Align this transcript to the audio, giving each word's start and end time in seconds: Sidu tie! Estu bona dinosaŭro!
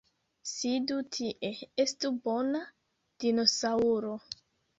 Sidu 0.51 0.95
tie! 1.17 1.51
Estu 1.83 2.11
bona 2.25 2.63
dinosaŭro! 3.27 4.17